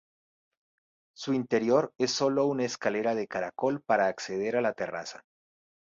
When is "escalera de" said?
2.65-3.27